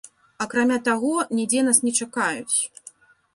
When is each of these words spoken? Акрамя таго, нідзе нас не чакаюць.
Акрамя 0.45 0.77
таго, 0.87 1.11
нідзе 1.41 1.61
нас 1.67 1.83
не 1.89 1.93
чакаюць. 1.99 2.57